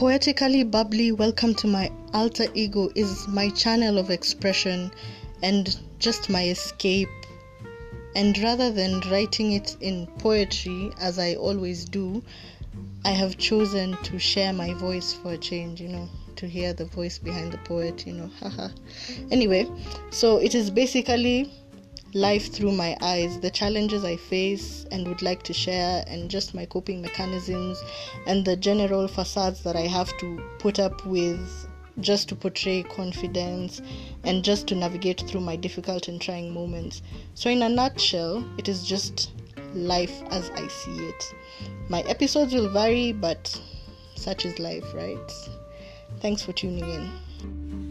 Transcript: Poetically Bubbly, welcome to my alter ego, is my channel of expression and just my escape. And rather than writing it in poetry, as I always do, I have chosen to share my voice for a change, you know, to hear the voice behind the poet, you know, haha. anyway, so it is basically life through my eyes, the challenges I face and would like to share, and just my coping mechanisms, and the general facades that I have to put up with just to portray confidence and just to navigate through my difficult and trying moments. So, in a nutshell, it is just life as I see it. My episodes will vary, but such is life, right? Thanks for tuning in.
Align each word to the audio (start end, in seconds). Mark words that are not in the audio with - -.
Poetically 0.00 0.64
Bubbly, 0.64 1.12
welcome 1.12 1.54
to 1.56 1.66
my 1.66 1.92
alter 2.14 2.46
ego, 2.54 2.88
is 2.94 3.28
my 3.28 3.50
channel 3.50 3.98
of 3.98 4.08
expression 4.08 4.90
and 5.42 5.78
just 5.98 6.30
my 6.30 6.48
escape. 6.48 7.10
And 8.16 8.38
rather 8.38 8.70
than 8.70 9.02
writing 9.10 9.52
it 9.52 9.76
in 9.82 10.06
poetry, 10.18 10.90
as 10.98 11.18
I 11.18 11.34
always 11.34 11.84
do, 11.84 12.22
I 13.04 13.10
have 13.10 13.36
chosen 13.36 13.94
to 14.04 14.18
share 14.18 14.54
my 14.54 14.72
voice 14.72 15.12
for 15.12 15.34
a 15.34 15.36
change, 15.36 15.82
you 15.82 15.88
know, 15.88 16.08
to 16.36 16.48
hear 16.48 16.72
the 16.72 16.86
voice 16.86 17.18
behind 17.18 17.52
the 17.52 17.58
poet, 17.58 18.06
you 18.06 18.14
know, 18.14 18.30
haha. 18.40 18.68
anyway, 19.30 19.70
so 20.08 20.38
it 20.38 20.54
is 20.54 20.70
basically 20.70 21.52
life 22.14 22.52
through 22.52 22.72
my 22.72 22.96
eyes, 23.00 23.38
the 23.40 23.50
challenges 23.50 24.04
I 24.04 24.16
face 24.16 24.84
and 24.90 25.06
would 25.06 25.22
like 25.22 25.42
to 25.44 25.52
share, 25.52 26.04
and 26.06 26.30
just 26.30 26.54
my 26.54 26.66
coping 26.66 27.00
mechanisms, 27.00 27.82
and 28.26 28.44
the 28.44 28.56
general 28.56 29.06
facades 29.08 29.62
that 29.62 29.76
I 29.76 29.86
have 29.86 30.16
to 30.18 30.42
put 30.58 30.78
up 30.78 31.04
with 31.06 31.68
just 32.00 32.28
to 32.28 32.36
portray 32.36 32.82
confidence 32.82 33.82
and 34.24 34.42
just 34.42 34.66
to 34.68 34.74
navigate 34.74 35.20
through 35.20 35.40
my 35.40 35.56
difficult 35.56 36.08
and 36.08 36.20
trying 36.20 36.52
moments. 36.52 37.02
So, 37.34 37.50
in 37.50 37.62
a 37.62 37.68
nutshell, 37.68 38.44
it 38.58 38.68
is 38.68 38.84
just 38.84 39.32
life 39.74 40.22
as 40.30 40.50
I 40.50 40.66
see 40.68 40.98
it. 40.98 41.34
My 41.88 42.00
episodes 42.02 42.54
will 42.54 42.70
vary, 42.70 43.12
but 43.12 43.60
such 44.14 44.44
is 44.44 44.58
life, 44.58 44.94
right? 44.94 45.32
Thanks 46.20 46.42
for 46.42 46.52
tuning 46.52 46.88
in. 46.88 47.89